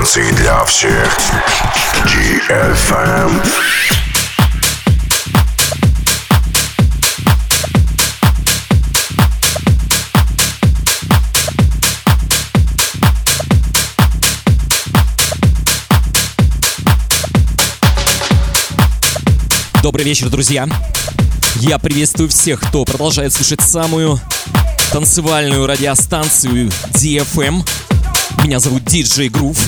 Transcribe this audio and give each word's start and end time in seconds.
Танцы 0.00 0.32
для 0.32 0.64
всех. 0.64 1.18
GFM. 2.06 3.42
Добрый 19.82 20.04
вечер, 20.04 20.30
друзья! 20.30 20.66
Я 21.56 21.78
приветствую 21.78 22.28
всех, 22.28 22.60
кто 22.60 22.84
продолжает 22.84 23.32
слушать 23.32 23.60
самую 23.60 24.20
танцевальную 24.92 25.66
радиостанцию 25.66 26.70
DFM. 26.92 27.66
Меня 28.44 28.60
зовут 28.60 28.82
DJ 28.84 29.28
Groove. 29.28 29.60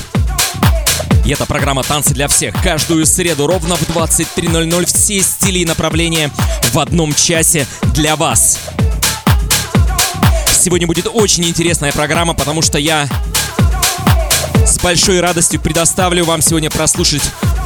И 1.25 1.31
это 1.31 1.45
программа 1.45 1.83
«Танцы 1.83 2.15
для 2.15 2.29
всех». 2.29 2.55
Каждую 2.63 3.05
среду 3.05 3.47
ровно 3.47 3.77
в 3.77 3.83
23.00 3.83 4.87
все 4.87 5.23
стили 5.23 5.61
и 5.61 5.65
направления 5.65 6.31
в 6.73 6.79
одном 6.79 7.15
часе 7.15 7.67
для 7.95 8.17
вас. 8.17 8.59
Сегодня 10.59 10.87
будет 10.87 11.09
очень 11.12 11.45
интересная 11.45 11.93
программа, 11.93 12.35
потому 12.35 12.62
что 12.62 12.79
я 12.79 13.09
с 14.67 14.79
большой 14.79 15.21
радостью 15.21 15.61
предоставлю 15.61 16.25
вам 16.25 16.43
сегодня 16.43 16.71
прослушать 16.71 17.23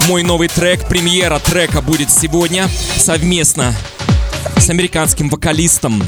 мой 0.09 0.23
новый 0.23 0.49
трек. 0.49 0.89
Премьера 0.89 1.39
трека 1.39 1.83
будет 1.83 2.11
сегодня 2.11 2.69
совместно 2.99 3.75
с 4.57 4.71
американским 4.71 5.29
вокалистом, 5.29 6.03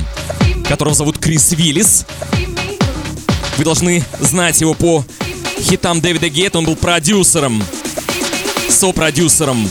которого 0.69 0.95
зовут 0.95 1.19
Крис 1.19 1.53
Виллис. 1.53 2.07
Вы 3.57 3.65
должны 3.65 4.05
знать 4.21 4.61
его 4.61 4.75
по 4.75 5.05
хитам 5.61 6.01
Дэвида 6.01 6.29
Гетта. 6.29 6.59
Он 6.59 6.65
был 6.65 6.77
продюсером, 6.77 7.63
сопродюсером 8.69 9.69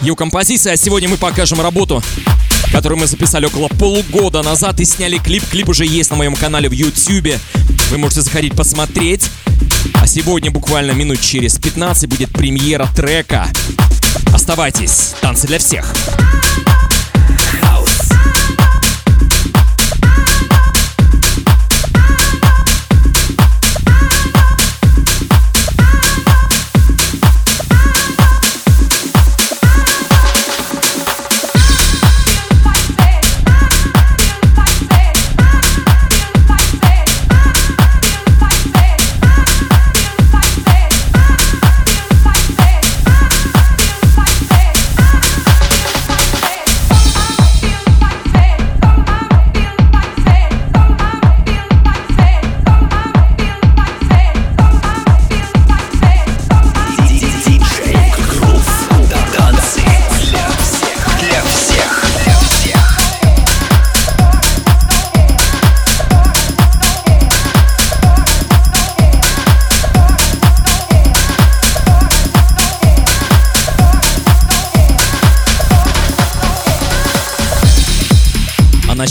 его 0.00 0.16
композиции. 0.16 0.72
А 0.72 0.76
сегодня 0.76 1.08
мы 1.08 1.16
покажем 1.16 1.60
работу, 1.60 2.02
которую 2.72 2.98
мы 2.98 3.06
записали 3.06 3.46
около 3.46 3.68
полугода 3.68 4.42
назад 4.42 4.80
и 4.80 4.84
сняли 4.84 5.18
клип. 5.18 5.44
Клип 5.50 5.68
уже 5.68 5.84
есть 5.84 6.10
на 6.10 6.16
моем 6.16 6.34
канале 6.34 6.68
в 6.68 6.72
YouTube. 6.72 7.38
Вы 7.90 7.98
можете 7.98 8.22
заходить 8.22 8.54
посмотреть. 8.54 9.30
А 9.94 10.06
сегодня 10.06 10.50
буквально 10.50 10.92
минут 10.92 11.20
через 11.20 11.58
15 11.58 12.08
будет 12.08 12.30
премьера 12.30 12.88
трека. 12.94 13.48
Оставайтесь. 14.32 15.14
Танцы 15.20 15.46
для 15.46 15.58
всех. 15.58 15.92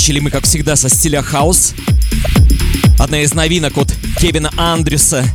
Начали 0.07 0.21
мы, 0.21 0.29
как 0.29 0.45
всегда, 0.45 0.77
со 0.77 0.87
стиля 0.87 1.21
хаус. 1.21 1.73
Одна 2.97 3.23
из 3.23 3.33
новинок 3.33 3.77
от 3.77 3.93
Кевина 4.21 4.49
Андрюса, 4.55 5.25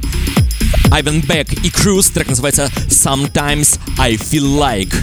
Айвен 0.90 1.20
Бек 1.20 1.52
и 1.62 1.68
Круз. 1.68 2.08
Трек 2.08 2.28
называется 2.28 2.70
Sometimes 2.88 3.78
I 3.98 4.14
Feel 4.14 4.58
Like. 4.58 4.94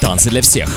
Танцы 0.00 0.30
для 0.30 0.40
всех. 0.40 0.70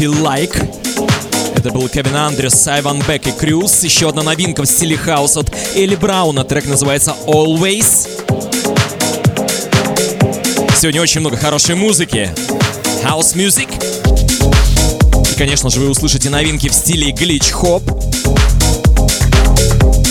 Feel 0.00 0.18
Like. 0.22 0.56
Это 1.54 1.70
был 1.72 1.86
Кевин 1.90 2.16
Андрес, 2.16 2.54
Сайван 2.54 3.02
Бек 3.06 3.26
и 3.26 3.32
Крюс. 3.32 3.84
Еще 3.84 4.08
одна 4.08 4.22
новинка 4.22 4.62
в 4.62 4.66
стиле 4.66 4.96
хаус 4.96 5.36
от 5.36 5.52
Элли 5.76 5.94
Брауна. 5.94 6.42
Трек 6.42 6.64
называется 6.64 7.14
Always. 7.26 8.08
Сегодня 10.74 11.02
очень 11.02 11.20
много 11.20 11.36
хорошей 11.36 11.74
музыки. 11.74 12.30
House 13.04 13.34
Music. 13.34 13.68
И, 15.32 15.34
конечно 15.36 15.68
же, 15.68 15.80
вы 15.80 15.90
услышите 15.90 16.30
новинки 16.30 16.70
в 16.70 16.72
стиле 16.72 17.10
Glitch 17.10 17.52
Hop. 17.60 17.82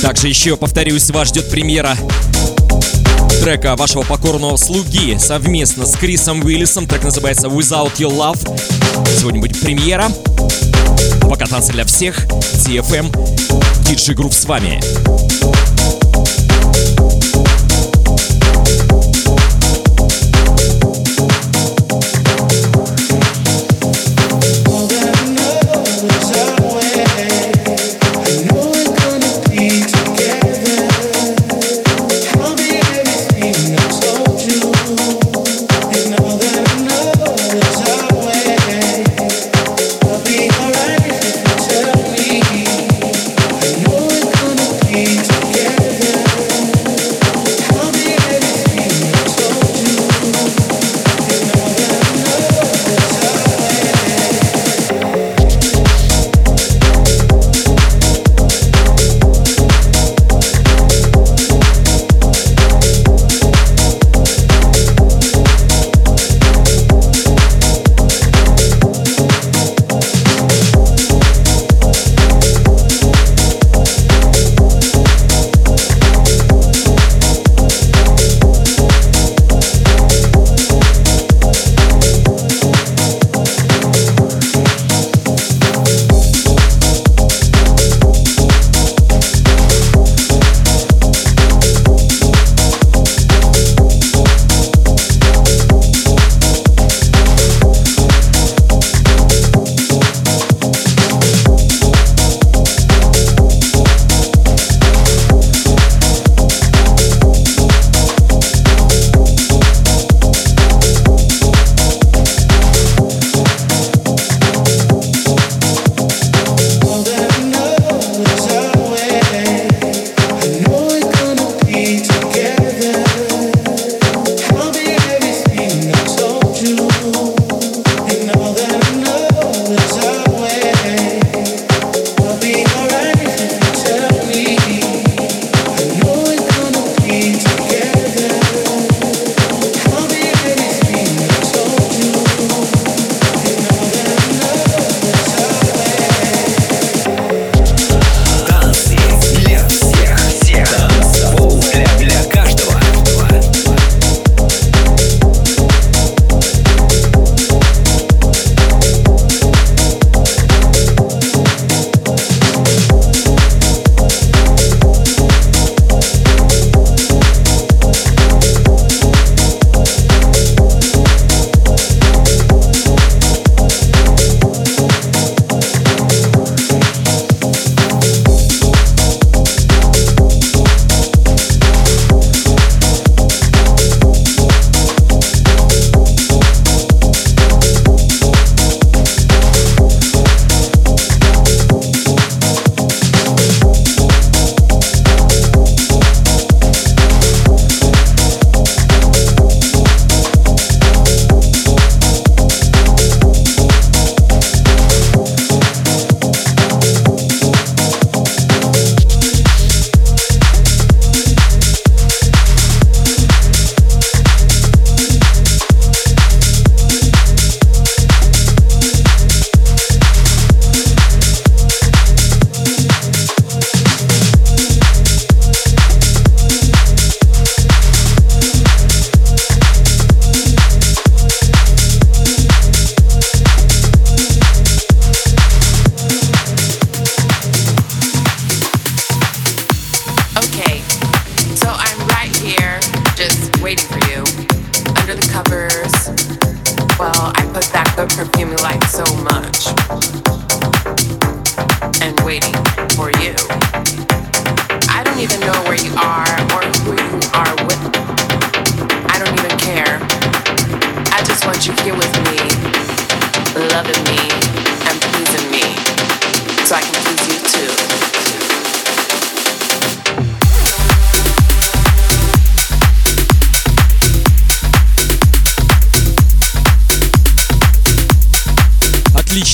Также 0.03 0.27
еще, 0.27 0.55
повторюсь, 0.55 1.09
вас 1.09 1.29
ждет 1.29 1.49
премьера 1.49 1.97
трека 3.49 3.75
вашего 3.75 4.03
покорного 4.03 4.57
слуги 4.57 5.17
совместно 5.17 5.87
с 5.87 5.95
Крисом 5.95 6.43
Уиллисом. 6.45 6.85
Трек 6.85 7.03
называется 7.03 7.47
Without 7.47 7.95
Your 7.97 8.15
Love. 8.15 8.37
Сегодня 9.17 9.41
будет 9.41 9.59
премьера. 9.59 10.07
Пока 11.21 11.47
танцы 11.47 11.71
для 11.71 11.83
всех. 11.83 12.27
DFM. 12.27 13.11
DJ 13.85 14.13
Group 14.13 14.33
с 14.33 14.45
вами. 14.45 14.79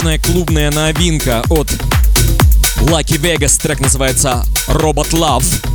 Отличная 0.05 0.19
клубная 0.19 0.71
новинка 0.71 1.41
от 1.49 1.67
Lucky 2.77 3.17
Vegas. 3.19 3.59
Трек 3.59 3.79
называется 3.79 4.45
Robot 4.67 5.11
Love. 5.11 5.74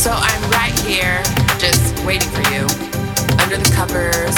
So 0.00 0.12
I'm 0.12 0.50
right 0.50 0.72
here, 0.80 1.22
just 1.58 2.02
waiting 2.06 2.30
for 2.30 2.40
you, 2.50 2.62
under 3.38 3.58
the 3.58 3.70
covers. 3.76 4.34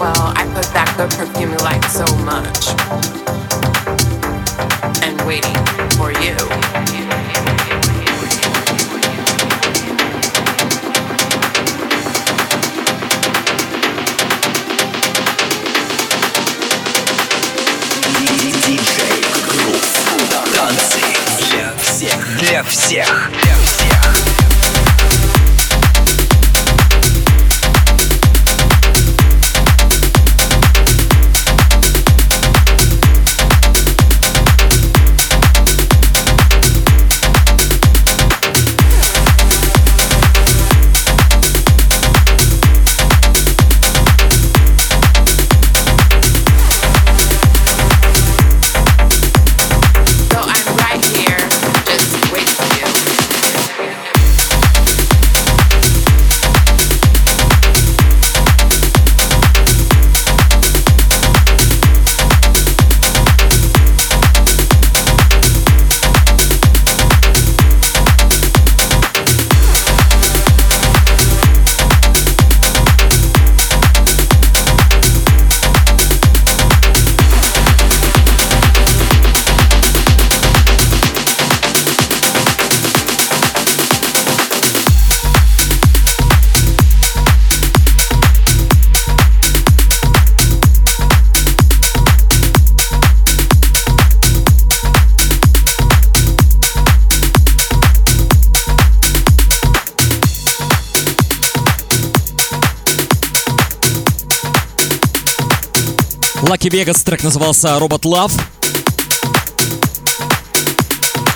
Well, 0.00 0.32
I 0.34 0.50
put 0.52 0.74
back 0.74 0.96
the 0.96 1.06
perfume 1.16 1.52
you 1.52 1.58
like 1.58 1.84
so 1.84 2.04
much, 2.26 2.74
and 5.04 5.14
waiting 5.28 5.54
for 5.94 6.10
you. 6.10 6.34
Танцы 20.52 21.00
для 21.48 21.72
всех. 21.78 22.38
Для 22.40 22.64
всех. 22.64 23.30
Lucky 106.42 106.70
Vegas 106.70 107.02
трек 107.04 107.24
назывался 107.24 107.68
Robot 107.78 108.02
Love. 108.02 108.32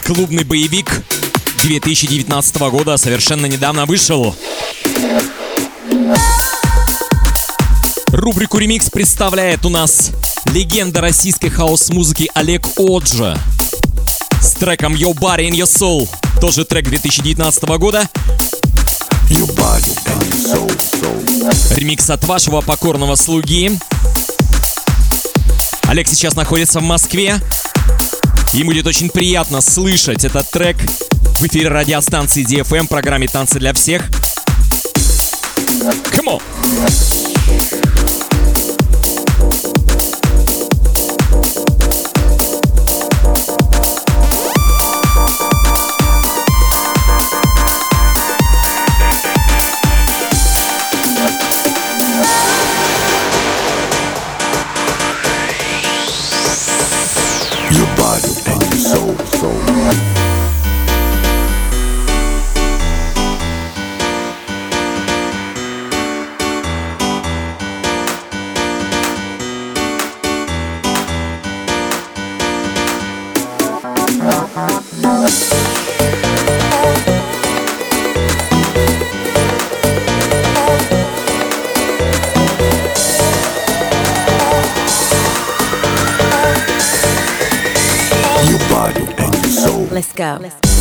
Клубный 0.04 0.44
боевик 0.44 1.02
2019 1.62 2.56
года 2.71 2.97
совершенно 2.97 3.47
недавно 3.47 3.85
вышел. 3.85 4.35
Рубрику 8.12 8.59
«Ремикс» 8.59 8.90
представляет 8.90 9.66
у 9.66 9.71
нас 9.71 10.12
легенда 10.52 11.00
российской 11.00 11.49
хаос-музыки 11.49 12.30
Олег 12.35 12.66
Оджа 12.78 13.37
с 14.40 14.52
треком 14.52 14.94
Your 14.94 15.14
Body 15.14 15.50
and 15.50 15.52
Your 15.52 15.66
Soul. 15.66 16.09
Тоже 16.40 16.64
трек 16.64 16.85
2019 16.85 17.64
года. 17.78 18.09
Your 19.28 19.49
body 19.56 19.97
and 20.06 20.30
your 20.30 20.37
soul, 20.37 20.71
soul. 21.00 21.76
Ремикс 21.76 22.09
от 22.11 22.25
вашего 22.25 22.61
покорного 22.61 23.14
слуги 23.14 23.78
Олег 25.92 26.08
сейчас 26.08 26.34
находится 26.34 26.80
в 26.80 26.84
Москве. 26.84 27.38
Ему 28.54 28.70
будет 28.70 28.87
очень 28.87 29.11
приятно 29.11 29.61
слышать 29.61 30.25
этот 30.25 30.50
трек 30.50 30.78
в 31.38 31.42
эфире 31.46 31.68
радиостанции 31.68 32.46
DFM, 32.46 32.87
программе 32.88 33.28
«Танцы 33.28 33.58
для 33.58 33.75
всех». 33.75 34.08
Come 36.16 36.40
on! 36.40 38.01
Go. 90.23 90.72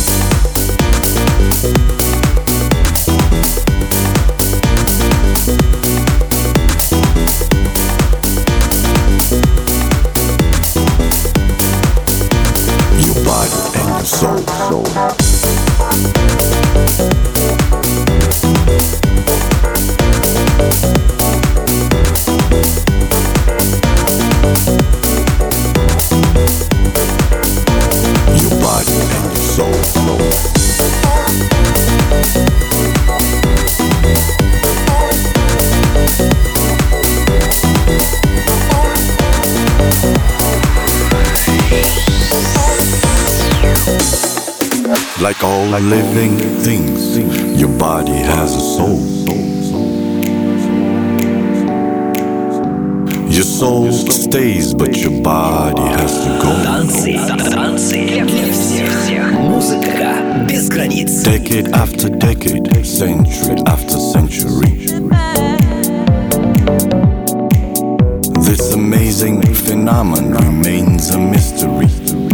Like 45.21 45.43
all 45.43 45.65
living 45.79 46.37
things, 46.61 47.17
your 47.59 47.69
body 47.77 48.11
has 48.11 48.55
a 48.55 48.59
soul. 48.59 48.99
Your 53.29 53.43
soul 53.43 53.91
stays, 53.91 54.73
but 54.73 54.95
your 54.97 55.21
body 55.21 55.81
has 55.81 56.23
to 56.23 56.29
go. 56.41 56.53
Танцы, 56.63 57.19
танцы 57.51 58.25
для 58.25 58.51
всех. 58.51 59.31
Музыка 59.33 60.45
без 60.47 60.69
границ. 60.69 61.23
Decade 61.23 61.69
after 61.73 62.09
decade, 62.09 62.85
century 62.85 63.61
after 63.65 63.99
century. 63.99 64.87
This 68.41 68.73
amazing 68.73 69.41
phenomenon 69.53 70.31
remains 70.33 71.11
a 71.11 71.17
mystery. 71.19 72.30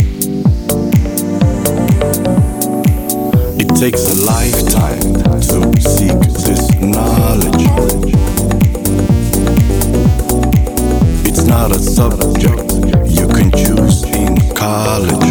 Takes 3.78 4.08
a 4.08 4.24
lifetime 4.24 5.00
to 5.40 5.80
seek 5.80 6.18
this 6.42 6.68
knowledge. 6.80 7.62
It's 11.24 11.44
not 11.44 11.70
a 11.70 11.78
subject 11.78 12.72
you 13.08 13.28
can 13.28 13.52
choose 13.52 14.02
in 14.02 14.34
college. 14.56 15.30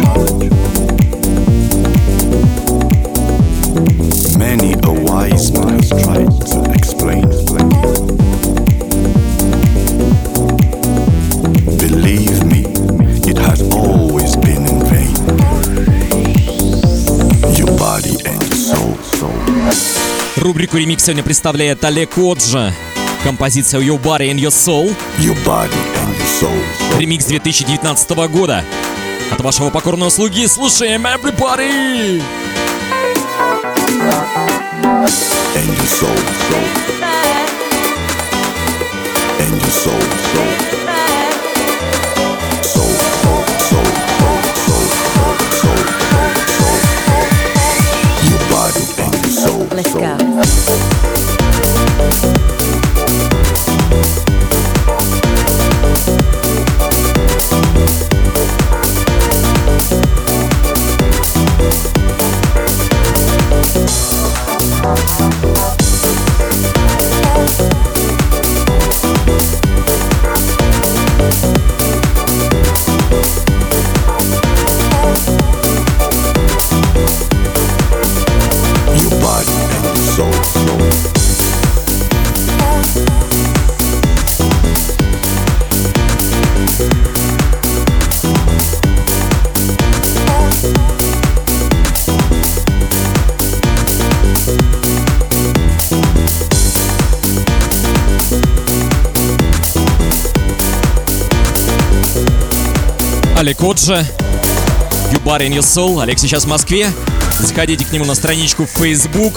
Many 4.38 4.72
a 4.82 4.92
wise 5.04 5.52
man 5.52 5.82
tried 5.82 6.30
to 6.46 6.67
Рубрику 20.40 20.76
«Ремикс» 20.76 21.04
сегодня 21.04 21.24
представляет 21.24 21.84
Олег 21.84 22.16
Оджа. 22.16 22.72
Композиция 23.24 23.80
Your 23.80 24.00
Body 24.00 24.30
and 24.30 24.38
Your 24.38 24.50
Soul. 24.50 24.94
Your 25.18 25.36
body 25.44 25.68
and 25.96 26.16
your 26.16 26.40
soul, 26.40 26.52
soul. 26.90 26.98
Ремикс 27.00 27.24
2019 27.24 28.10
года. 28.30 28.64
От 29.32 29.40
вашего 29.40 29.70
покорного 29.70 30.10
слуги 30.10 30.46
слушаем 30.46 31.06
Everybody! 31.06 32.22
And 35.56 35.68
your 35.76 35.86
soul, 35.86 36.16
soul. 36.48 36.64
And 39.40 39.60
your 39.60 39.70
soul, 39.70 40.00
soul. 40.32 40.87
Олег 103.48 103.62
Оджа. 103.62 104.00
You 105.10 105.24
Body 105.24 105.48
and 105.48 105.56
Your 105.56 105.62
Soul. 105.62 106.02
Олег 106.02 106.18
сейчас 106.18 106.44
в 106.44 106.48
Москве. 106.48 106.90
Заходите 107.40 107.82
к 107.82 107.92
нему 107.92 108.04
на 108.04 108.14
страничку 108.14 108.66
в 108.66 108.68
Facebook 108.68 109.32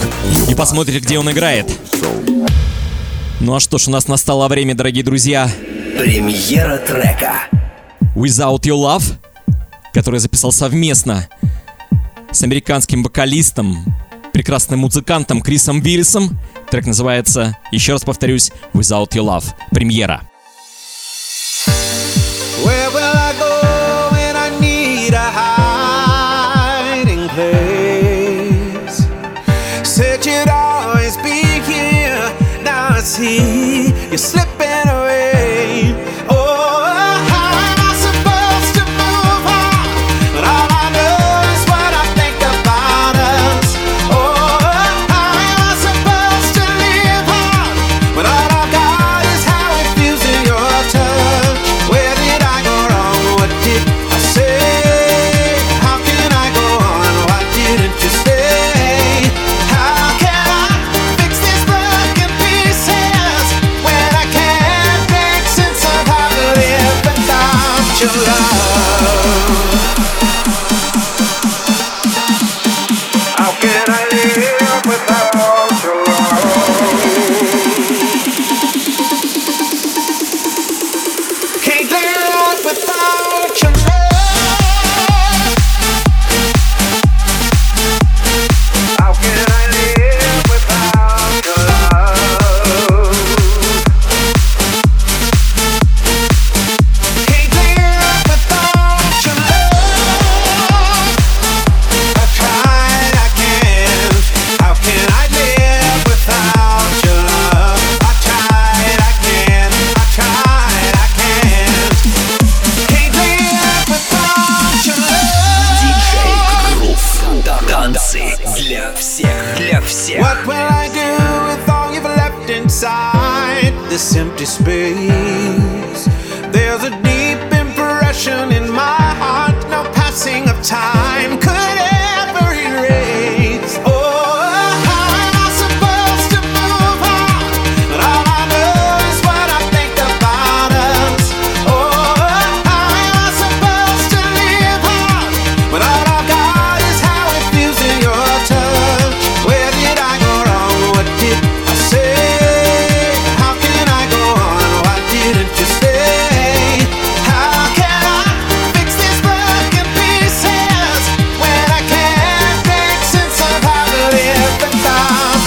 и 0.50 0.54
посмотрите, 0.54 0.98
где 0.98 1.18
он 1.18 1.30
играет. 1.30 1.66
Ну 3.40 3.54
а 3.54 3.60
что 3.60 3.78
ж, 3.78 3.88
у 3.88 3.90
нас 3.90 4.08
настало 4.08 4.48
время, 4.48 4.74
дорогие 4.74 5.02
друзья, 5.02 5.50
Премьера 5.98 6.76
трека. 6.76 7.48
Without 8.14 8.60
Your 8.64 8.76
Love, 8.76 9.14
который 9.94 10.16
я 10.16 10.20
записал 10.20 10.52
совместно 10.52 11.26
с 12.30 12.42
американским 12.42 13.02
вокалистом, 13.02 13.82
прекрасным 14.34 14.80
музыкантом 14.80 15.40
Крисом 15.40 15.80
Виллисом. 15.80 16.38
Трек 16.70 16.84
называется, 16.84 17.56
еще 17.70 17.92
раз 17.92 18.02
повторюсь, 18.02 18.52
Without 18.74 19.12
Your 19.12 19.24
Love. 19.24 19.46
Премьера. 19.70 20.20
Where 22.62 23.01
see 33.12 33.71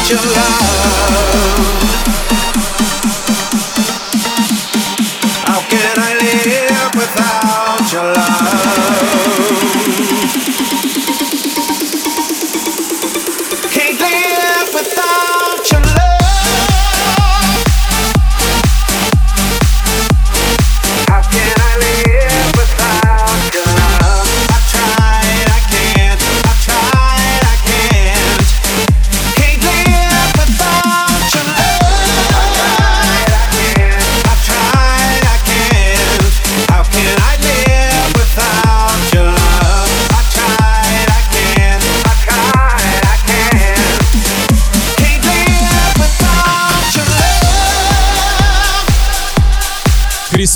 your 0.08 0.18
love 0.18 1.05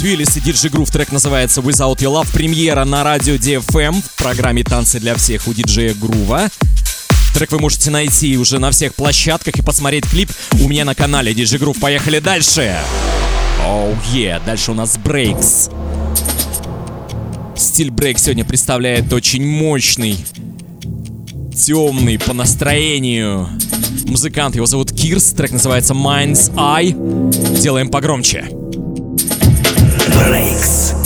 Уиллис 0.10 0.38
и 0.38 0.40
Диджи 0.40 0.70
Грув. 0.70 0.90
Трек 0.90 1.12
называется 1.12 1.62
Without 1.62 1.98
Your 1.98 2.20
Love. 2.20 2.34
Премьера 2.34 2.84
на 2.84 3.04
радио 3.04 3.36
DFM 3.36 4.02
в 4.02 4.16
программе 4.18 4.64
«Танцы 4.64 5.00
для 5.00 5.14
всех» 5.14 5.48
у 5.48 5.54
диджея 5.54 5.94
Грува. 5.94 6.50
Трек 7.36 7.52
вы 7.52 7.60
можете 7.60 7.92
найти 7.92 8.36
уже 8.36 8.58
на 8.58 8.72
всех 8.72 8.96
площадках 8.96 9.58
и 9.58 9.62
посмотреть 9.62 10.10
клип 10.10 10.32
у 10.54 10.68
меня 10.68 10.84
на 10.84 10.96
канале 10.96 11.32
DJ 11.32 11.60
Groove. 11.60 11.80
Поехали 11.80 12.18
дальше! 12.18 12.76
Оу, 13.64 13.92
oh, 13.92 13.98
yeah. 14.12 14.44
дальше 14.44 14.72
у 14.72 14.74
нас 14.74 14.98
Breaks. 14.98 15.72
Стиль 17.56 17.92
брейк 17.92 18.18
сегодня 18.18 18.44
представляет 18.44 19.14
очень 19.14 19.46
мощный, 19.46 20.18
темный 21.56 22.18
по 22.18 22.34
настроению 22.34 23.48
музыкант. 24.08 24.56
Его 24.56 24.66
зовут 24.66 24.92
Кирс, 24.92 25.34
трек 25.34 25.52
называется 25.52 25.94
Mind's 25.94 26.52
Eye. 26.56 27.60
Делаем 27.62 27.90
погромче. 27.90 28.50
Breaks. 30.28 30.99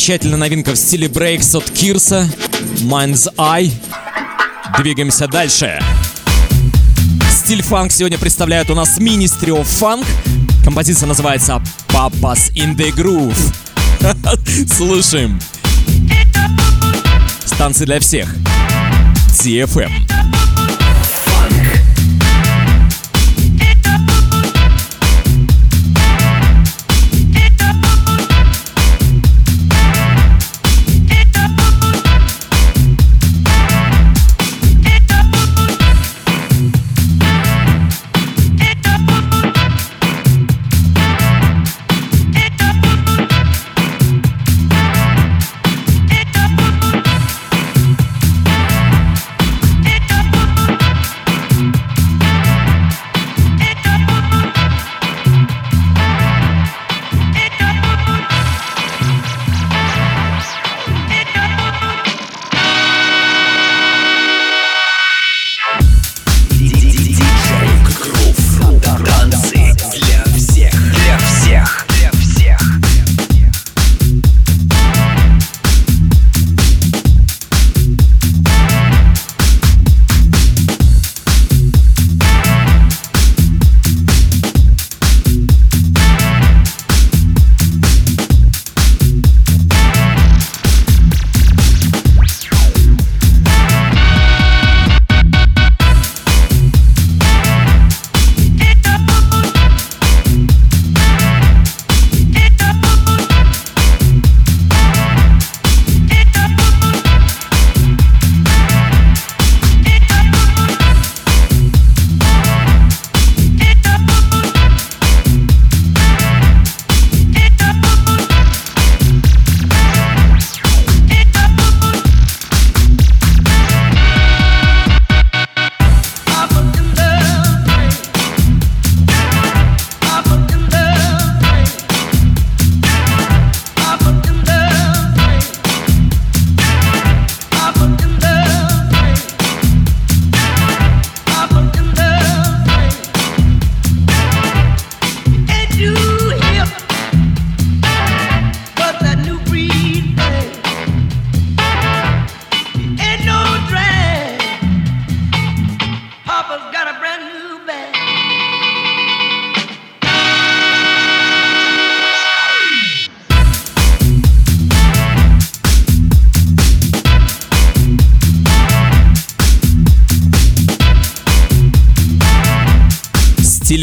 Замечательная 0.00 0.38
новинка 0.38 0.72
в 0.72 0.76
стиле 0.76 1.10
брейкс 1.10 1.54
от 1.54 1.70
Кирса. 1.70 2.26
Mind's 2.78 3.28
Eye. 3.36 3.70
Двигаемся 4.78 5.28
дальше. 5.28 5.78
Стиль 7.30 7.62
фанк 7.62 7.92
сегодня 7.92 8.16
представляет 8.16 8.70
у 8.70 8.74
нас 8.74 8.98
Ministry 8.98 9.50
of 9.50 9.66
Funk. 9.66 10.06
Композиция 10.64 11.06
называется 11.06 11.62
Papa's 11.88 12.50
in 12.54 12.74
the 12.74 12.90
Groove. 12.96 13.36
Слушаем. 14.74 15.38
Станции 17.44 17.84
для 17.84 18.00
всех. 18.00 18.34
DFM. 19.44 20.19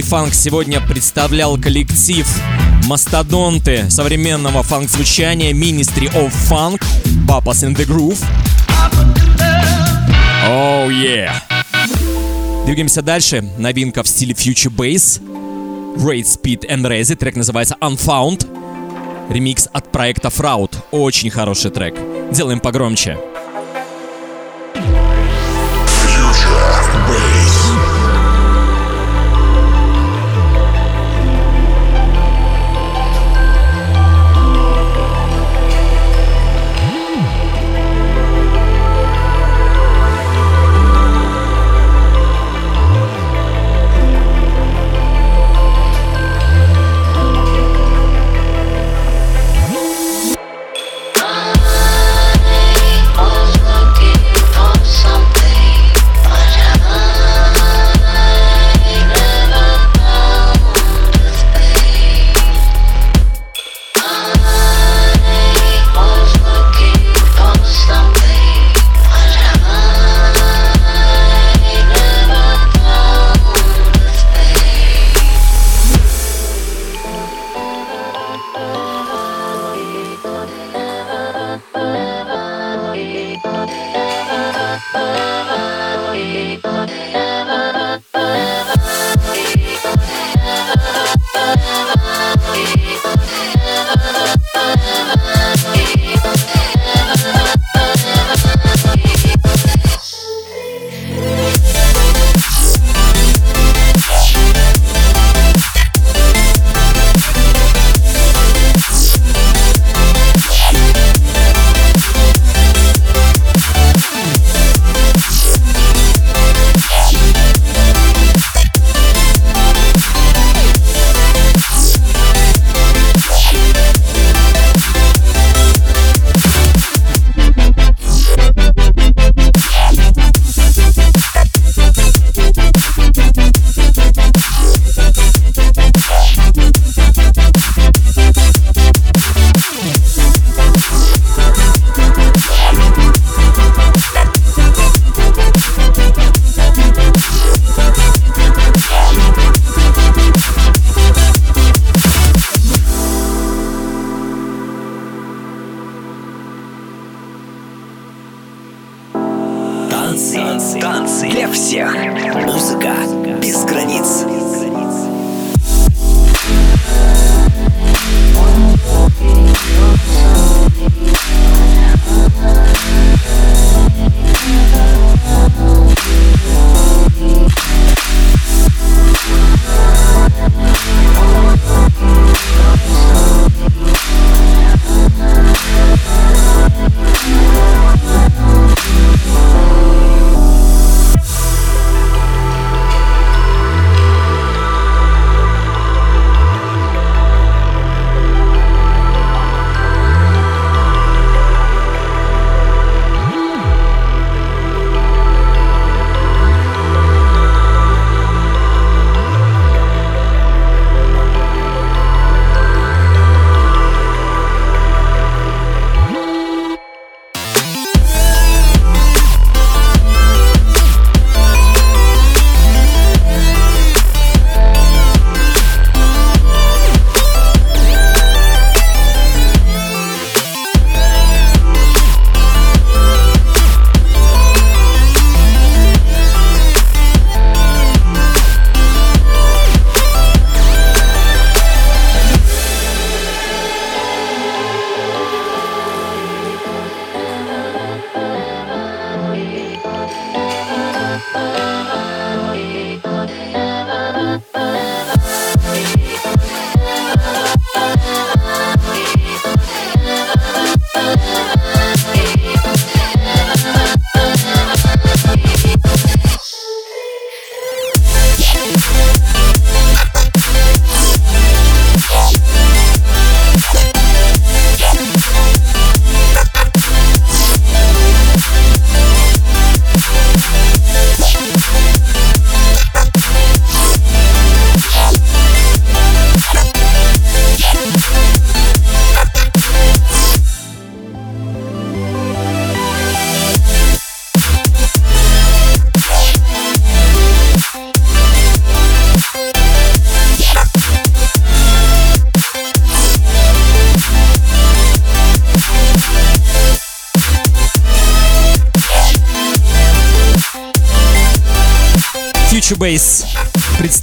Фанк 0.01 0.33
сегодня 0.33 0.79
представлял 0.81 1.57
коллектив 1.57 2.27
мастодонты 2.85 3.89
современного 3.89 4.63
фанк-звучания 4.63 5.53
Ministry 5.53 6.11
of 6.13 6.31
Funk, 6.49 6.83
Papas 7.27 7.63
in 7.63 7.75
the 7.75 7.85
Groove. 7.85 8.23
Oh 10.47 10.89
yeah! 10.89 11.33
Двигаемся 12.65 13.01
дальше. 13.01 13.43
Новинка 13.57 14.03
в 14.03 14.07
стиле 14.07 14.33
Future 14.33 14.73
Bass. 14.73 15.21
Great 15.97 16.25
Speed 16.25 16.69
and 16.69 16.81
Rezi. 16.81 17.15
Трек 17.15 17.35
называется 17.35 17.75
Unfound. 17.81 18.45
Ремикс 19.31 19.67
от 19.71 19.91
проекта 19.91 20.29
Fraud. 20.29 20.75
Очень 20.91 21.29
хороший 21.29 21.71
трек. 21.71 21.95
Делаем 22.31 22.59
погромче. 22.59 23.17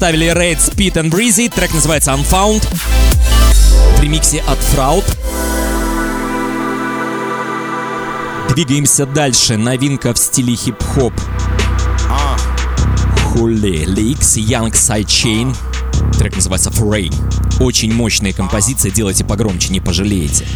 Представили 0.04 0.32
Raid, 0.34 0.58
Speed 0.58 0.92
and 0.96 1.10
Breezy. 1.10 1.48
Трек 1.48 1.72
называется 1.72 2.10
Unfound. 2.10 2.62
В 3.96 4.02
ремиксе 4.02 4.44
от 4.46 4.58
Fraud. 4.58 5.02
Двигаемся 8.50 9.06
дальше. 9.06 9.56
Новинка 9.56 10.12
в 10.12 10.18
стиле 10.18 10.56
хип-хоп. 10.56 11.14
Holy 13.34 13.86
Leaks, 13.86 14.36
Young 14.36 14.72
Sidechain. 14.72 15.56
Трек 16.18 16.36
называется 16.36 16.68
Foray. 16.68 17.10
Очень 17.58 17.94
мощная 17.94 18.34
композиция, 18.34 18.90
делайте 18.90 19.24
погромче, 19.24 19.70
не 19.70 19.80
пожалеете. 19.80 20.46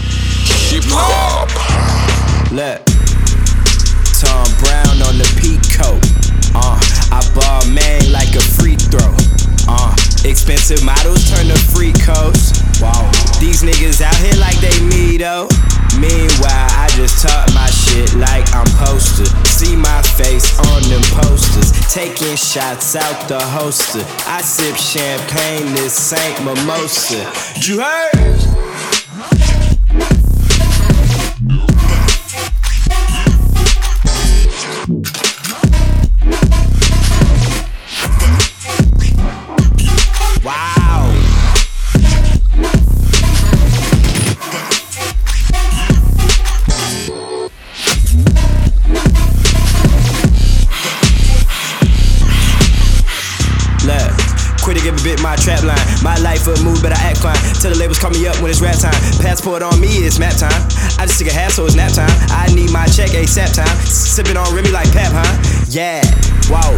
Look, 2.50 2.84
Tom 4.20 4.44
Brown 4.60 5.00
on 5.08 5.16
the 5.16 5.24
peak 5.40 5.62
coat. 5.74 6.04
Uh, 6.54 6.78
I 7.12 7.20
ball 7.34 7.64
man 7.72 8.12
like 8.12 8.34
a 8.34 8.47
expensive 10.24 10.84
models 10.84 11.28
turn 11.30 11.46
to 11.46 11.58
free 11.74 11.92
coats. 11.92 12.62
Wow, 12.80 13.10
these 13.40 13.62
niggas 13.62 14.00
out 14.00 14.16
here 14.16 14.38
like 14.40 14.58
they 14.58 14.78
me 14.86 15.18
though. 15.18 15.48
Meanwhile, 15.98 16.70
I 16.78 16.88
just 16.94 17.22
talk 17.26 17.48
my 17.54 17.66
shit 17.70 18.14
like 18.14 18.46
I'm 18.54 18.66
posted. 18.78 19.26
See 19.46 19.74
my 19.74 20.02
face 20.16 20.58
on 20.70 20.82
them 20.88 21.02
posters. 21.18 21.72
Taking 21.92 22.36
shots 22.36 22.94
out 22.94 23.28
the 23.28 23.40
holster. 23.40 24.04
I 24.26 24.40
sip 24.42 24.76
champagne, 24.76 25.74
this 25.74 26.12
ain't 26.12 26.44
mimosa. 26.44 27.32
You 27.62 27.80
heard? 27.80 28.57
Call 58.08 58.20
me 58.20 58.26
up 58.26 58.40
when 58.40 58.50
it's 58.50 58.60
rap 58.60 58.78
time. 58.78 58.96
Passport 59.20 59.62
on 59.62 59.80
me, 59.80 59.88
it's 60.04 60.18
map 60.18 60.36
time. 60.36 60.62
I 60.96 61.04
just 61.04 61.18
took 61.18 61.28
a 61.28 61.32
half, 61.32 61.52
so 61.52 61.66
it's 61.66 61.76
nap 61.76 61.92
time. 61.92 62.10
I 62.32 62.48
need 62.54 62.72
my 62.72 62.86
check 62.86 63.10
ASAP 63.10 63.52
time. 63.52 63.76
Sipping 63.84 64.36
on 64.36 64.48
Remy 64.54 64.70
like 64.70 64.90
Pep, 64.92 65.12
huh? 65.12 65.28
Yeah, 65.68 66.00
wow. 66.48 66.72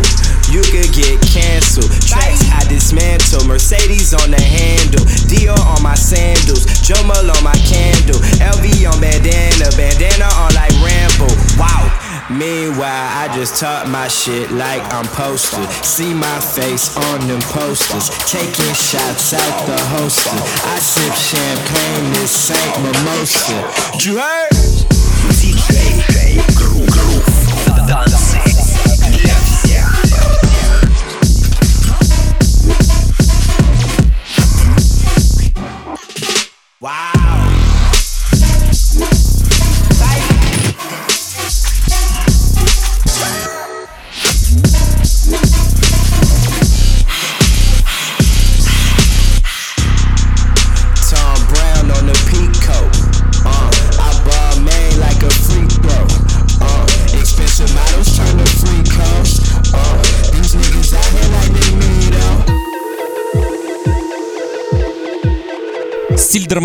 You 0.51 0.63
could 0.67 0.91
get 0.91 1.23
canceled. 1.23 1.91
Tracks 2.03 2.43
I 2.51 2.67
dismantle. 2.67 3.47
Mercedes 3.47 4.13
on 4.15 4.31
the 4.31 4.43
handle. 4.43 5.07
Dior 5.31 5.55
on 5.55 5.83
my 5.83 5.95
sandals. 5.95 6.67
Jomal 6.83 7.31
on 7.31 7.43
my 7.45 7.55
candle. 7.63 8.19
LV 8.43 8.67
on 8.91 8.99
bandana. 8.99 9.71
Bandana 9.79 10.27
on 10.43 10.51
like 10.59 10.75
Rambo. 10.83 11.31
Wow. 11.55 12.00
Meanwhile, 12.31 13.09
I 13.19 13.29
just 13.35 13.61
talk 13.61 13.89
my 13.89 14.07
shit 14.07 14.53
like 14.53 14.83
I'm 14.95 15.07
posted. 15.07 15.69
See 15.85 16.15
my 16.15 16.39
face 16.39 16.97
on 16.97 17.27
them 17.27 17.41
posters, 17.41 18.09
taking 18.31 18.73
shots 18.73 19.35
out 19.35 19.67
the 19.67 19.77
hostess. 19.91 20.65
I 20.65 20.79
sip 20.79 21.13
champagne, 21.15 22.13
this 22.15 22.51
ain't 22.55 22.83
Mimosa. 22.87 23.59
You 24.07 24.21
heard? 24.21 24.51
DJ 25.43 26.39
Groove 26.55 27.89
Dance. 27.89 28.30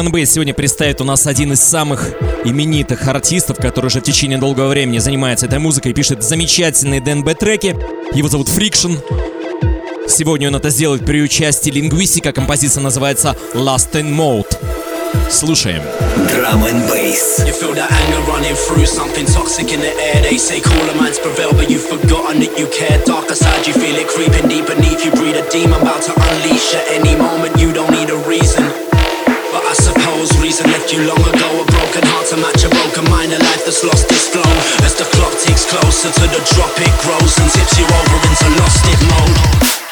Н 0.05 0.25
сегодня 0.27 0.53
представит 0.53 1.01
у 1.01 1.03
нас 1.03 1.25
один 1.25 1.53
из 1.53 1.61
самых 1.61 2.11
именитых 2.43 3.07
артистов, 3.07 3.57
который 3.57 3.87
уже 3.87 4.01
в 4.01 4.03
течение 4.03 4.37
долгого 4.37 4.67
времени 4.67 4.99
занимается 4.99 5.47
этой 5.47 5.57
музыкой 5.57 5.93
и 5.93 5.95
пишет 5.95 6.21
замечательные 6.21 7.01
ДНБ-треки. 7.01 7.75
Его 8.13 8.27
зовут 8.27 8.47
Friction. 8.47 8.99
Сегодня 10.07 10.49
он 10.49 10.55
это 10.57 10.69
сделает 10.69 11.03
при 11.03 11.23
участии 11.23 11.71
лингвистика. 11.71 12.33
Композиция 12.33 12.83
называется 12.83 13.35
Last 13.55 13.93
in 13.93 14.15
Mode. 14.15 14.55
Слушаем. 15.31 15.81
Drum 16.29 16.63
and 16.65 16.87
bass. 16.87 17.43
You 17.43 17.53
feel 17.53 17.73
that 17.73 17.91
anger 17.91 18.21
running 18.31 18.53
through 18.53 18.85
something 18.85 19.25
toxic 19.25 19.73
in 19.73 19.79
the 19.79 19.91
air. 20.13 20.21
They 20.21 20.37
say 20.37 20.61
cooler 20.61 20.93
minds 21.01 21.17
prevail, 21.17 21.51
but 21.53 21.67
you've 21.67 21.83
forgotten 21.83 22.41
that 22.41 22.59
you 22.59 22.67
care. 22.67 23.01
Darker 23.05 23.35
side, 23.35 23.65
you 23.65 23.73
feel 23.73 23.95
it 23.95 24.07
creeping 24.07 24.47
deep 24.49 24.67
beneath 24.67 25.03
you. 25.03 25.11
Breed 25.11 25.35
a 25.35 25.49
demon 25.49 25.81
about 25.81 26.03
to 26.03 26.13
unleash 26.13 26.75
at 26.75 26.85
any 26.91 27.15
moment. 27.15 27.59
You 27.59 27.73
don't 27.73 27.91
need 27.91 28.11
a 28.11 28.17
reason. 28.29 28.94
Reason 30.41 30.65
left 30.71 30.91
you 30.91 31.05
long 31.05 31.21
ago. 31.21 31.49
A 31.61 31.65
broken 31.65 32.01
heart 32.09 32.25
to 32.29 32.37
match 32.37 32.63
a 32.65 32.69
broken 32.69 33.05
mind. 33.11 33.31
A 33.33 33.37
life 33.37 33.63
that's 33.65 33.83
lost 33.83 34.09
its 34.09 34.27
flow. 34.27 34.41
As 34.81 34.95
the 34.95 35.05
clock 35.13 35.37
ticks 35.37 35.65
closer 35.65 36.09
to 36.09 36.25
the 36.33 36.41
drop, 36.53 36.73
it 36.81 36.93
grows 37.05 37.37
and 37.37 37.49
tips 37.51 37.77
you 37.77 37.85
over 37.85 38.17
into 38.25 38.49
lost 38.57 38.85
it 38.89 39.01
mode. 39.05 39.84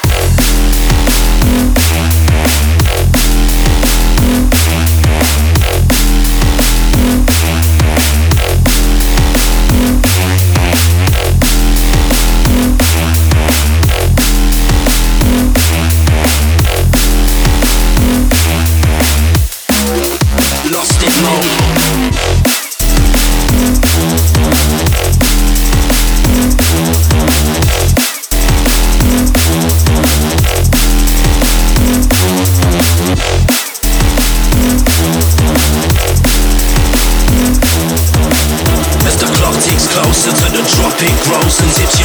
It 41.04 41.24
grows 41.28 41.60
and 41.60 41.72
tips 41.76 42.03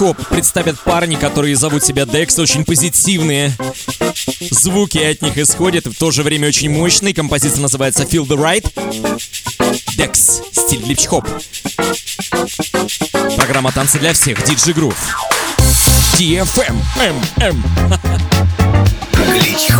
Глич-хоп 0.00 0.28
представят 0.28 0.80
парни, 0.80 1.16
которые 1.16 1.56
зовут 1.56 1.84
себя 1.84 2.04
Dex, 2.04 2.40
очень 2.40 2.64
позитивные. 2.64 3.54
Звуки 4.50 4.96
от 4.96 5.20
них 5.20 5.36
исходят, 5.36 5.84
в 5.84 5.94
то 5.94 6.10
же 6.10 6.22
время 6.22 6.48
очень 6.48 6.70
мощные. 6.70 7.12
Композиция 7.12 7.60
называется 7.60 8.04
Feel 8.04 8.26
the 8.26 8.38
Right. 8.38 8.64
Dex, 9.98 10.42
стиль 10.52 10.80
глич-хоп. 10.80 11.28
Программа 13.36 13.72
«Танцы 13.72 13.98
для 13.98 14.14
всех», 14.14 14.38
DJ 14.38 14.72
Groove. 14.72 14.96
DFM, 16.16 16.82
MM. 16.96 17.62
Глич 19.34 19.70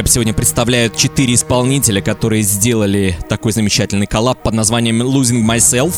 Трэп 0.00 0.08
сегодня 0.08 0.32
представляют 0.32 0.96
четыре 0.96 1.34
исполнителя, 1.34 2.00
которые 2.00 2.40
сделали 2.40 3.18
такой 3.28 3.52
замечательный 3.52 4.06
коллаб 4.06 4.42
под 4.42 4.54
названием 4.54 5.02
Losing 5.02 5.44
Myself. 5.44 5.94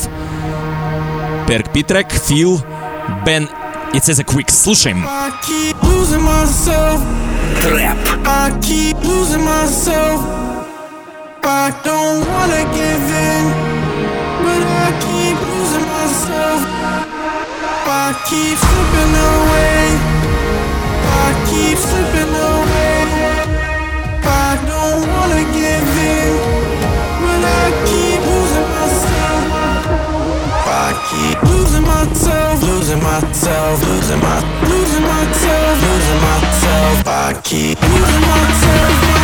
Перк 1.46 1.72
Питрек, 1.72 2.10
Фил, 2.10 2.60
Бен 3.24 3.48
и 3.94 4.00
Цеза 4.00 4.24
Квик. 4.24 4.50
Слушаем. 4.50 5.06
I 5.06 5.30
keep 5.46 5.80
losing 5.84 6.20
myself. 6.20 7.00
Трэп. 7.60 7.96
I 8.26 8.50
keep 8.60 8.96
losing 9.04 9.44
myself. 9.44 10.20
I 11.44 11.72
don't 11.84 12.26
wanna 12.26 12.64
give 12.74 13.06
in, 13.06 13.52
but 14.42 14.66
I 14.66 14.82
myself, 32.06 32.62
losing 32.62 33.02
myself, 33.02 33.86
losing 33.86 34.20
my, 34.20 34.62
losing 34.68 35.02
myself, 35.02 35.82
losing 35.82 36.20
myself. 36.20 37.06
I 37.06 37.40
keep 37.44 37.80
losing 37.80 38.20
myself. 38.20 39.21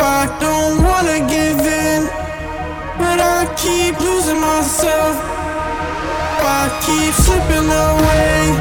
I 0.00 0.26
don't 0.38 0.82
wanna 0.84 1.18
give 1.28 1.58
in, 1.58 2.06
but 2.98 3.18
I 3.18 3.52
keep 3.56 3.98
losing 4.00 4.40
myself. 4.40 5.16
I 6.40 6.70
keep 6.86 7.12
slipping 7.14 7.66
away. 7.66 8.54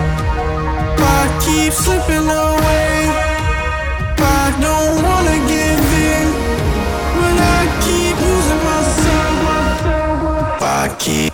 I 0.97 1.27
keep 1.45 1.73
slipping 1.73 2.27
away. 2.27 3.09
I 4.17 4.51
don't 4.59 5.03
wanna 5.03 5.37
give 5.53 5.85
in, 6.09 6.25
but 7.17 7.37
I 7.39 7.61
keep 7.85 8.15
losing 8.19 8.61
myself. 8.69 9.37
I 10.61 10.95
keep. 10.97 11.33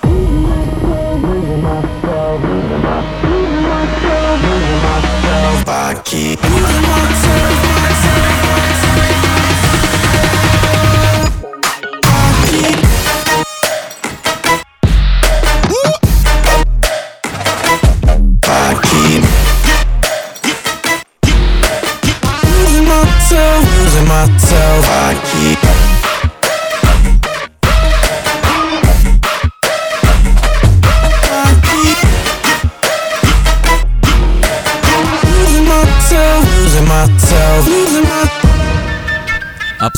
I 5.66 5.96
keep 6.04 6.44
losing 6.44 6.82
myself. 6.82 7.73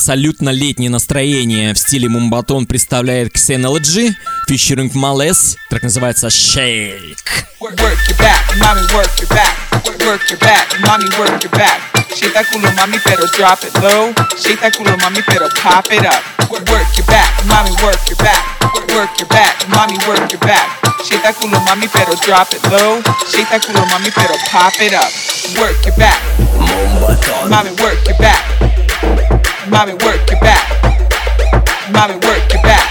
Абсолютно 0.06 0.52
летнее 0.52 0.92
настроение 0.92 1.74
в 1.74 1.80
стиле 1.80 2.08
Мумбатон 2.08 2.68
представляет 2.68 3.36
Xenology, 3.36 4.14
featuring 4.48 4.94
Males. 4.94 5.58
Трек 5.72 5.82
называется 5.82 6.28
Shake. 6.28 7.18
Work, 7.60 7.74
work 7.82 7.98
your 8.08 8.16
back, 8.20 8.46
mommy, 8.60 8.86
work 8.94 9.10
your 9.18 9.28
back. 9.30 9.58
Work, 9.84 9.98
work 10.06 10.22
your 10.30 10.38
back, 10.38 10.80
mommy, 10.86 11.10
work 11.18 11.42
your 11.42 11.50
back. 11.54 11.82
Shake 12.14 12.36
that 12.36 12.46
culo, 12.54 12.70
mami, 12.78 13.00
pero 13.04 13.26
drop 13.36 13.64
it 13.64 13.74
low. 13.82 14.14
Shake 14.38 14.62
that 14.62 14.78
culo, 14.78 14.96
mami, 15.02 15.26
pero 15.26 15.50
pop 15.58 15.88
it 15.90 16.06
up. 16.06 16.22
Work, 16.52 16.70
work 16.70 16.86
your 16.96 17.08
back, 17.08 17.34
mommy, 17.48 17.72
work 17.82 17.98
your 18.08 18.22
back. 18.22 18.46
Work, 18.76 18.88
work 18.94 19.18
your 19.18 19.28
back, 19.30 19.58
mommy, 19.74 19.98
work 20.06 20.30
your 20.30 20.40
back. 20.46 20.70
Shake 21.10 21.24
that 21.24 21.34
culo, 21.42 21.58
mami, 21.66 21.90
pero 21.92 22.14
drop 22.22 22.54
it 22.54 22.62
low. 22.70 23.02
Shake 23.34 23.50
that 23.50 23.66
culo, 23.66 23.82
mami, 23.90 24.14
pero 24.14 24.38
pop 24.54 24.78
it 24.78 24.94
up. 24.94 25.10
Work 25.58 25.84
your 25.84 25.98
back, 25.98 26.22
mommy, 27.50 27.74
work 27.82 28.06
your 28.06 28.20
back. 28.20 29.55
Mommy, 29.68 29.94
work 30.06 30.30
your 30.30 30.40
back. 30.42 30.62
Mommy, 31.90 32.14
work 32.22 32.54
your 32.54 32.62
back. 32.62 32.86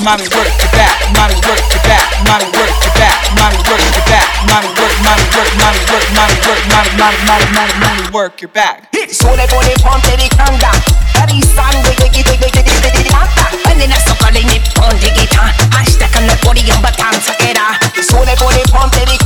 Mommy, 0.00 0.24
work 0.32 0.48
your 0.48 0.72
back. 0.72 0.96
Mommy, 1.12 1.34
work 1.44 1.60
your 1.68 1.82
back. 1.84 2.08
Mommy, 2.24 2.48
work 2.56 2.72
your 2.80 2.94
back. 2.96 3.20
Mommy, 3.36 3.60
work 3.68 3.84
your 3.92 4.06
back. 4.08 4.28
Mommy, 4.48 4.68
work, 4.80 4.96
mommy, 5.04 5.26
work, 5.36 5.52
mommy, 5.60 5.80
work, 5.92 6.06
mommy, 6.16 6.36
work, 6.48 6.62
mommy, 6.72 6.90
mommy, 6.96 7.18
mommy, 7.28 7.46
mommy, 7.52 7.74
mommy, 7.84 8.10
work 8.12 8.40
your 8.40 8.50
back. 8.50 8.88
Sulle 9.12 9.46
con 9.48 9.62
le 9.64 9.74
ponte 9.82 10.16
di 10.16 10.28
kanga 10.28 10.70
Dari 11.12 11.42
sangue 11.54 11.94
che 11.94 12.08
che 12.08 12.22
che 12.22 12.38
che 12.38 12.50
che 12.50 12.62
che 12.62 12.90
che 12.90 13.10
latta 13.10 13.50
Quindi 13.62 13.86
ne 13.86 13.98
sto 13.98 14.16
con 14.18 14.32
le 14.32 14.42
nippon 14.42 14.96
di 14.98 15.12
gita 15.12 15.52
Hashtag 15.76 16.12
con 16.12 16.24
le 16.24 16.36
fuori 16.40 16.66
in 16.66 16.80
vacanza 16.80 17.34
che 17.34 17.50
era 17.50 17.76
Sulle 18.00 18.34
con 18.36 18.50
le 18.52 18.62
ponte 18.70 19.04
di 19.04 19.18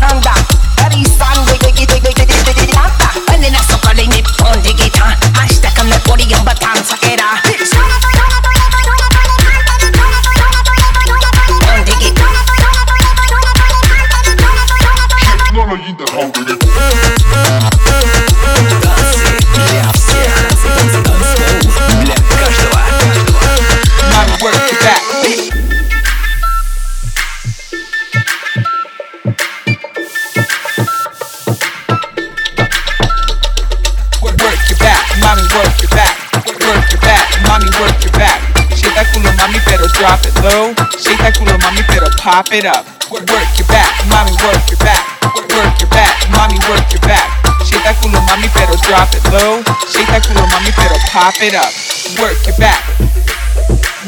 pop 42.26 42.50
it 42.50 42.66
up. 42.66 42.82
Work, 43.06 43.22
your 43.54 43.70
back, 43.70 43.86
mommy, 44.10 44.34
work 44.42 44.58
your 44.66 44.82
back. 44.82 44.98
Work, 45.38 45.46
work 45.46 45.78
your 45.78 45.86
back, 45.94 46.10
mommy, 46.34 46.58
work 46.66 46.82
your 46.90 46.98
back. 47.06 47.22
Shake 47.62 47.86
that 47.86 47.94
culo, 48.02 48.18
mami, 48.26 48.50
pero 48.50 48.74
drop 48.82 49.14
it 49.14 49.22
low. 49.30 49.62
Shake 49.86 50.10
that 50.10 50.26
culo, 50.26 50.42
mami, 50.50 50.74
pero 50.74 50.98
pop 51.06 51.38
it 51.38 51.54
up. 51.54 51.70
Work 52.18 52.42
your 52.50 52.58
back, 52.58 52.82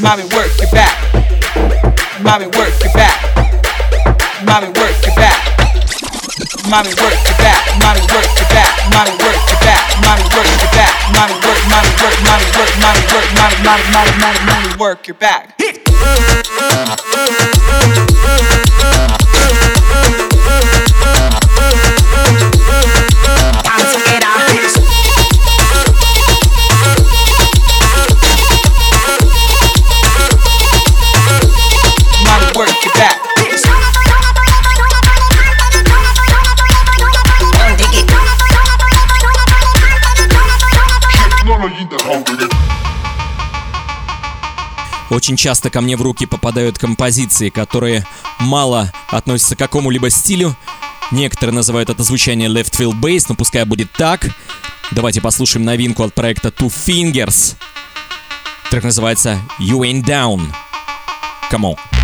mommy, 0.03 0.27
work 0.35 0.51
your 0.59 0.67
back. 0.75 0.99
Mommy, 2.19 2.51
work 2.59 2.75
your 2.83 2.91
back. 2.91 3.15
Mommy, 4.43 4.67
work 4.75 4.99
your 5.07 5.15
back. 5.15 5.39
Mommy, 6.75 6.91
work 6.99 7.23
your 7.23 7.39
back. 7.39 7.63
Mommy, 7.79 8.03
work 8.11 8.27
your 8.35 8.51
back. 8.51 8.75
Mommy, 8.91 9.15
work 9.23 9.47
your 9.47 9.63
back. 9.63 9.87
Mommy, 10.03 10.27
work 10.35 10.51
your 10.59 10.75
back. 10.75 10.91
Mommy, 11.15 11.39
work, 11.47 11.63
mommy, 11.71 11.93
work, 12.03 12.19
mommy, 12.27 12.51
work, 12.59 12.73
mommy, 12.83 12.99
work, 13.15 13.31
mommy, 13.39 13.63
mommy, 13.63 13.87
mommy, 13.95 14.11
mommy, 14.19 14.43
mommy, 14.43 14.75
work 14.75 15.07
your 15.07 15.15
back. 15.23 15.55
Yeah. 17.81 18.58
Очень 45.11 45.37
часто 45.37 45.71
ко 45.71 45.81
мне 45.81 45.97
в 45.97 46.03
руки 46.03 46.27
попадают 46.27 46.79
композиции, 46.79 47.49
которые 47.49 48.07
мало 48.39 48.93
относятся 49.09 49.57
к 49.57 49.59
какому-либо 49.59 50.11
стилю. 50.11 50.55
Некоторые 51.11 51.55
называют 51.55 51.89
это 51.89 52.03
звучание 52.03 52.49
Left 52.49 52.79
Field 52.79 53.01
Bass, 53.01 53.27
но 53.29 53.35
пускай 53.35 53.65
будет 53.65 53.91
так. 53.93 54.27
Давайте 54.91 55.21
послушаем 55.21 55.65
новинку 55.65 56.03
от 56.03 56.15
проекта 56.15 56.49
Two 56.49 56.69
Fingers. 56.69 57.57
Трек 58.71 58.85
называется 58.85 59.41
You 59.59 59.81
Ain't 59.81 60.05
Down. 60.05 60.43
Come 61.51 61.75
on. 61.75 61.98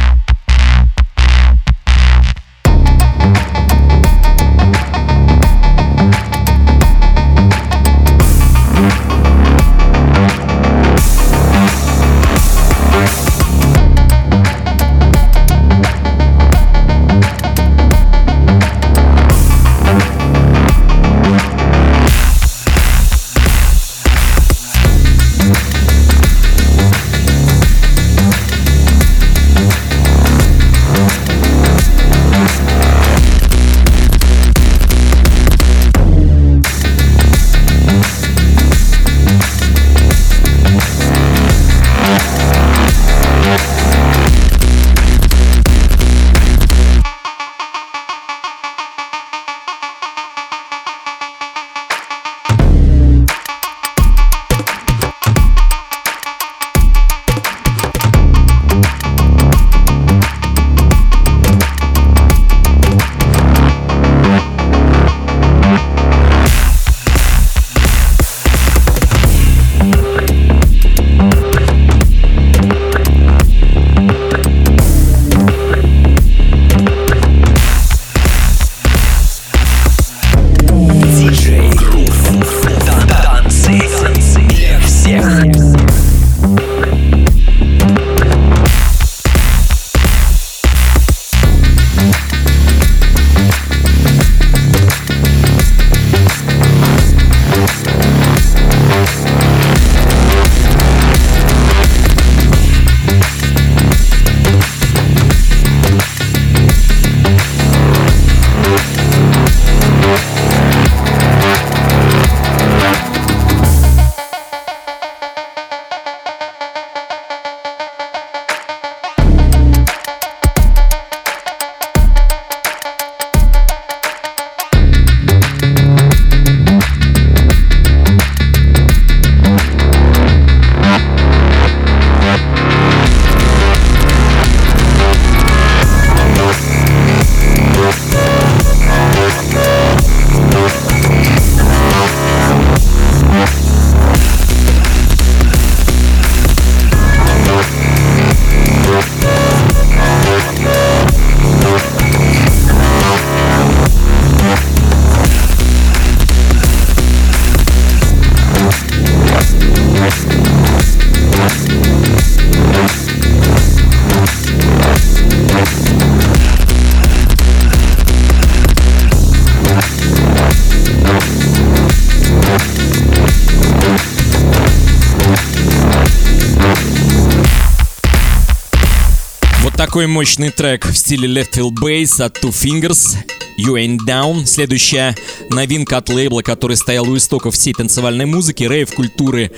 Такой 179.95 180.09
мощный 180.09 180.51
трек 180.51 180.87
в 180.87 180.97
стиле 180.97 181.29
Left 181.29 181.53
Field 181.53 181.75
Bass 181.75 182.21
от 182.21 182.37
Two 182.39 182.51
Fingers. 182.51 183.15
You 183.57 183.75
Ain't 183.75 183.99
Down. 184.05 184.45
Следующая 184.45 185.15
новинка 185.51 185.99
от 185.99 186.09
лейбла, 186.09 186.43
который 186.43 186.77
стоял 186.77 187.09
у 187.09 187.17
истоков 187.17 187.55
всей 187.55 187.75
танцевальной 187.75 188.25
музыки, 188.25 188.65
рейв-культуры. 188.65 189.53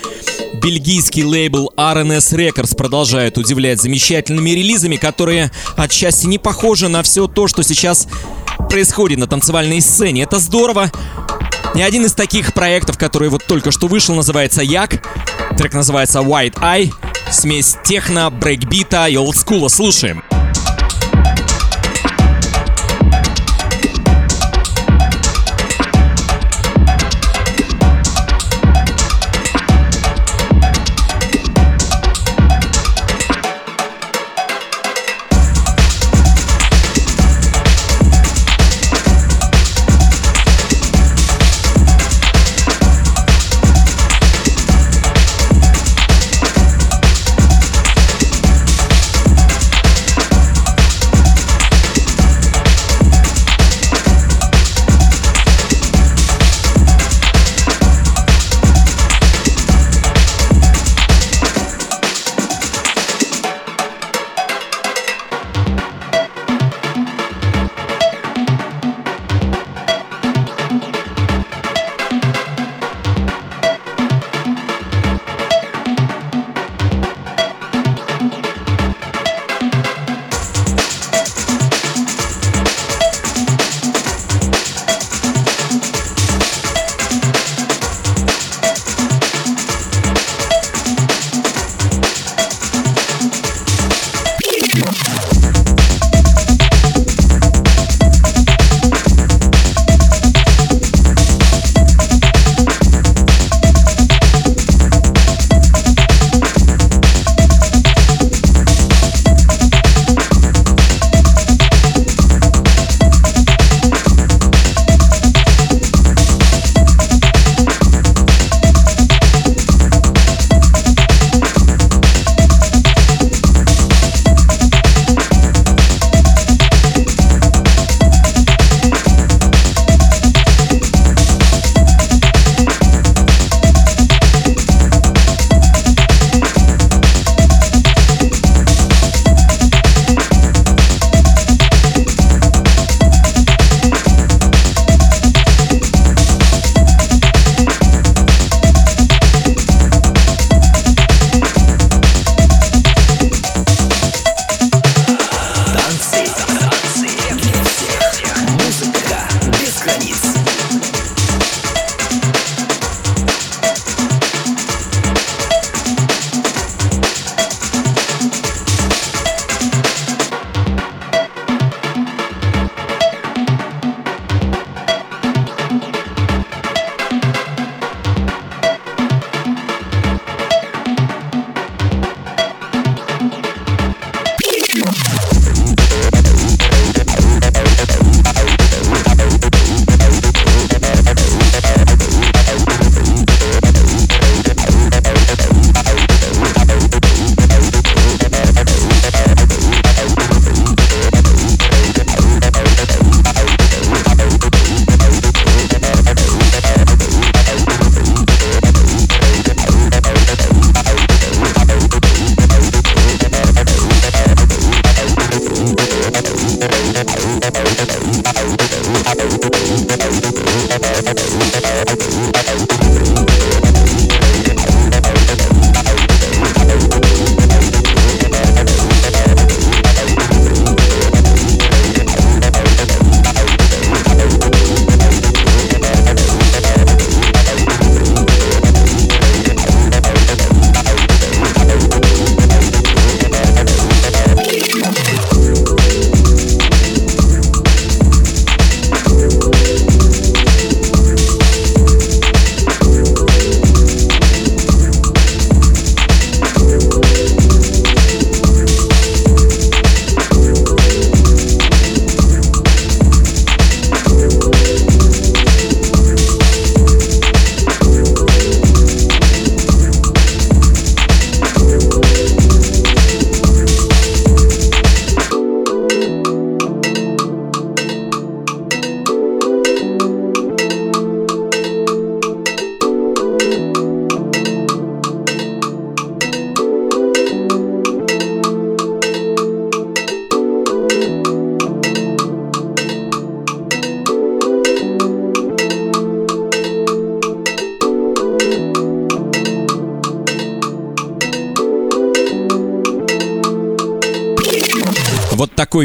Бельгийский 0.63 1.23
лейбл 1.23 1.73
RNS 1.79 2.37
Records 2.37 2.77
продолжает 2.77 3.39
удивлять 3.39 3.81
замечательными 3.81 4.51
релизами, 4.51 4.97
которые 4.97 5.51
отчасти 5.75 6.27
не 6.27 6.37
похожи 6.37 6.89
на 6.89 7.03
все 7.03 7.29
то, 7.29 7.49
что 7.49 7.63
сейчас 7.63 8.07
происходит 8.69 9.19
на 9.19 9.27
танцевальной 9.27 9.81
сцене. 9.81 10.25
Это 10.25 10.39
здорово. 10.39 10.93
И 11.75 11.81
один 11.81 12.05
из 12.05 12.13
таких 12.13 12.53
проектов, 12.53 12.99
который 12.99 13.31
вот 13.31 13.43
только 13.47 13.71
что 13.71 13.87
вышел, 13.87 14.15
называется 14.15 14.61
Як. 14.61 15.03
Трек 15.57 15.73
называется 15.73 16.19
White 16.19 16.61
Eye. 16.61 16.93
Смесь 17.31 17.77
техно, 17.85 18.31
брейкбита 18.31 19.07
и 19.07 19.17
олдскула. 19.17 19.69
Слушаем. 19.69 20.23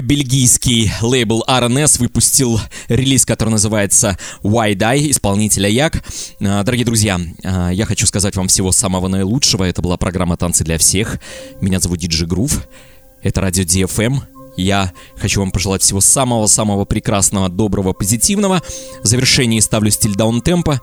Такой 0.01 0.17
бельгийский 0.17 0.91
лейбл 1.01 1.43
RNS 1.47 1.99
выпустил 1.99 2.59
релиз, 2.87 3.25
который 3.25 3.49
называется 3.49 4.17
Why 4.43 4.73
Die, 4.73 5.11
исполнителя 5.11 5.69
Як. 5.69 6.03
А, 6.41 6.63
дорогие 6.63 6.85
друзья, 6.85 7.19
а, 7.43 7.69
я 7.69 7.85
хочу 7.85 8.05
сказать 8.07 8.35
вам 8.35 8.47
всего 8.47 8.71
самого 8.71 9.07
наилучшего. 9.07 9.63
Это 9.63 9.81
была 9.81 9.97
программа 9.97 10.37
«Танцы 10.37 10.63
для 10.63 10.77
всех». 10.77 11.19
Меня 11.61 11.79
зовут 11.79 11.99
Диджи 11.99 12.25
Грув. 12.25 12.67
Это 13.21 13.41
радио 13.41 13.63
DFM. 13.63 14.21
Я 14.57 14.91
хочу 15.17 15.39
вам 15.39 15.51
пожелать 15.51 15.81
всего 15.81 16.01
самого-самого 16.01 16.85
прекрасного, 16.85 17.49
доброго, 17.49 17.93
позитивного. 17.93 18.61
В 19.01 19.07
завершении 19.07 19.59
ставлю 19.59 19.91
стиль 19.91 20.15
даунтемпа, 20.15 20.81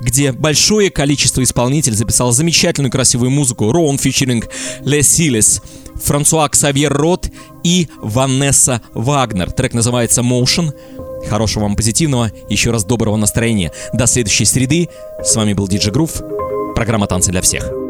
где 0.00 0.32
большое 0.32 0.90
количество 0.90 1.42
исполнителей 1.42 1.96
записало 1.96 2.32
замечательную 2.32 2.92
красивую 2.92 3.30
музыку. 3.30 3.72
Роун 3.72 3.98
фичеринг 3.98 4.48
Ле 4.84 5.02
Силес, 5.02 5.62
Франсуа 6.02 6.48
Ксавьер 6.48 6.92
Рот 6.92 7.30
и 7.64 7.88
Ванесса 8.00 8.82
Вагнер. 8.94 9.50
Трек 9.52 9.74
называется 9.74 10.22
Motion. 10.22 10.72
Хорошего 11.28 11.64
вам 11.64 11.76
позитивного, 11.76 12.30
еще 12.48 12.70
раз 12.70 12.84
доброго 12.84 13.16
настроения. 13.16 13.72
До 13.92 14.06
следующей 14.06 14.44
среды. 14.44 14.88
С 15.22 15.34
вами 15.36 15.52
был 15.52 15.68
Диджи 15.68 15.90
Грув. 15.90 16.22
Программа 16.74 17.06
«Танцы 17.06 17.30
для 17.30 17.42
всех». 17.42 17.87